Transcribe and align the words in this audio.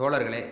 தோழர்களே 0.00 0.44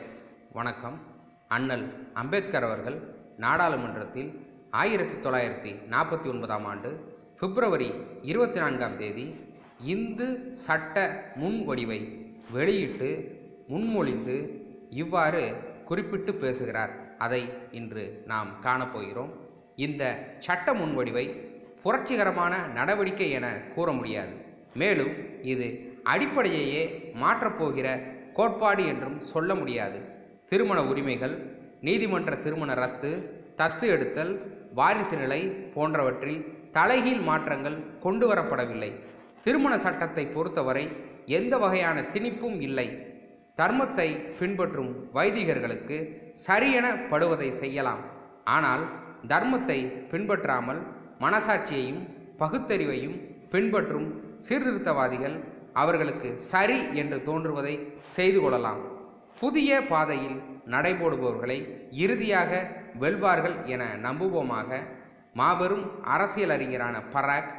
வணக்கம். 0.52 1.00
அண்ணல் 1.48 2.10
அம்பேத்கர் 2.14 2.62
அவர்கள் 2.62 3.02
நாடாளுமன்றத்தில் 3.36 4.46
ஆயிரத்தி 4.70 5.28
தொள்ளாயிரத்தி 5.28 5.76
நாற்பத்தி 5.90 6.28
ஒன்பதாம் 6.28 6.64
ஆண்டு 6.64 7.16
பிப்ரவரி 7.38 7.92
இருபத்தி 8.22 8.60
நான்காம் 8.60 8.96
தேதி 8.96 9.46
இந்து 9.78 10.54
சட்ட 10.54 11.24
முன்வடிவை 11.40 12.30
வெளியிட்டு 12.50 13.36
முன்மொழிந்து 13.68 14.66
இவ்வாறு 14.90 15.56
குறிப்பிட்டு 15.84 16.34
பேசுகிறார். 16.34 17.16
அதை 17.18 17.52
இன்று 17.70 18.22
நாம் 18.26 18.48
காணப்போகிறோம். 18.62 19.30
இந்த 19.76 20.32
சட்ட 20.38 20.74
முன்வடிவை 20.74 21.46
புரட்சிகரமான 21.82 22.66
நடவடிக்கை 22.66 23.30
என 23.30 23.54
கூற 23.74 23.92
முடியாது. 23.92 24.36
மேலும் 24.74 25.42
இது 25.42 25.96
அடிப்படையையே 26.04 27.14
மாற்றப்போகிற 27.22 28.16
கோட்பாடு 28.38 28.82
என்றும் 28.92 29.18
சொல்ல 29.32 29.50
முடியாது. 29.60 29.98
திருமண 30.50 30.78
உரிமைகள் 30.90 31.34
நீதிமன்ற 31.86 32.32
திருமண 32.44 32.70
ரத்து 32.82 33.10
தத்து 33.60 33.86
எடுத்தல் 33.94 34.32
வாரிசு 34.78 35.16
நிலை 35.22 35.40
போன்றவற்றில் 35.74 36.40
தலைகீழ் 36.76 37.22
மாற்றங்கள் 37.28 37.78
கொண்டு 38.04 38.24
வரப்படவில்லை. 38.30 38.90
திருமண 39.44 39.72
சட்டத்தை 39.84 40.24
பொறுத்தவரை 40.34 40.84
எந்த 41.38 41.54
வகையான 41.62 41.98
திணிப்பும் 42.14 42.58
இல்லை. 42.68 42.88
தர்மத்தை 43.60 44.08
பின்பற்றும் 44.38 44.92
வைதிகர்களுக்கு 45.16 45.96
சரியென 46.46 46.86
படுவதை 47.10 47.50
செய்யலாம். 47.62 48.02
ஆனால் 48.56 48.84
தர்மத்தை 49.32 49.78
பின்பற்றாமல் 50.12 50.80
மனசாட்சியையும் 51.24 52.02
பகுத்தறிவையும் 52.42 53.16
பின்பற்றும் 53.52 54.08
சீர்திருத்தவாதிகள் 54.46 55.36
அவர்களுக்கு 55.72 56.38
சரி 56.38 56.94
என்று 56.94 57.22
தோன்றுவதை 57.22 57.92
செய்து 58.02 58.40
கொள்ளலாம். 58.40 58.80
புதிய 59.38 59.80
பாதையில் 59.82 60.38
நடைபோடுபவர்களை 60.66 61.74
இறுதியாக 61.90 62.70
வெல்வார்கள் 63.00 63.64
என 63.64 63.84
நம்புவோமாக 64.02 64.80
மாபெரும் 65.32 66.02
அரசியல் 66.02 66.50
அறிஞரான 66.50 67.02
பராக் 67.12 67.52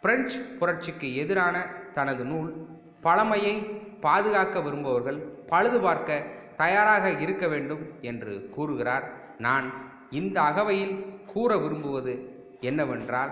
பிரெஞ்சு 0.00 0.40
புரட்சிக்கு 0.40 1.14
எதிரான 1.14 1.66
தனது 1.92 2.24
நூல் 2.24 2.66
பழமையை 3.00 3.54
பாதுகாக்க 4.00 4.60
விரும்புபவர்கள் 4.60 5.18
பழுது 5.46 5.80
பார்க்க 5.80 6.22
தயாராக 6.56 7.10
இருக்க 7.10 7.48
வேண்டும் 7.48 7.86
என்று 8.00 8.50
கூறுகிறார். 8.54 9.04
நான் 9.38 9.72
இந்த 10.10 10.42
அகவையில் 10.42 11.22
கூற 11.26 11.56
விரும்புவது 11.56 12.14
என்னவென்றால் 12.60 13.30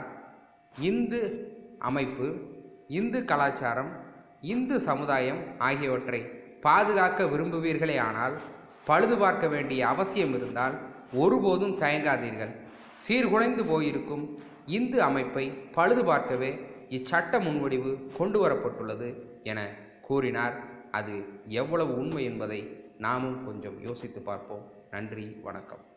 இந்து 0.75 1.21
அமைப்பு 1.79 2.35
இந்து 2.89 3.25
கலாச்சாரம் 3.25 4.07
இந்து 4.41 4.81
சமுதாயம் 4.81 5.39
ஆகியவற்றை 5.59 6.21
பாதுகாக்க 6.61 7.25
விரும்புவீர்களே 7.25 7.99
ஆனால் 8.01 8.35
பழுது 8.85 9.19
பார்க்க 9.19 9.49
வேண்டிய 9.49 9.89
அவசியம் 9.89 10.35
இருந்தால் 10.35 10.75
ஒருபோதும் 11.13 11.79
தயங்காதீர்கள். 11.79 12.53
சீர்குலைந்து 13.05 13.67
போயிருக்கும் 13.67 14.25
இந்து 14.67 15.03
அமைப்பை 15.03 15.51
பழுது 15.51 16.05
பார்க்கவே 16.05 16.51
இச்சட்ட 16.89 17.41
முன்வடிவு 17.47 18.17
கொண்டு 18.17 18.39
வரப்பட்டுள்ளது 18.45 19.09
என 19.43 19.69
கூறினார். 20.03 20.57
அது 20.91 21.25
எவ்வளவு 21.47 21.99
உண்மை 21.99 22.25
என்பதை 22.25 22.61
நாமும் 22.99 23.45
கொஞ்சம் 23.47 23.83
யோசித்து 23.83 24.21
பார்ப்போம். 24.21 24.65
நன்றி 24.91 25.37
வணக்கம். 25.43 25.79